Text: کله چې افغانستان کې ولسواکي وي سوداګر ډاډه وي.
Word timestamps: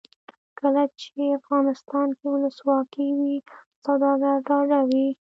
کله 0.59 0.83
چې 0.99 1.21
افغانستان 1.39 2.07
کې 2.17 2.25
ولسواکي 2.29 3.07
وي 3.17 3.35
سوداګر 3.83 4.35
ډاډه 4.47 4.79
وي. 4.89 5.07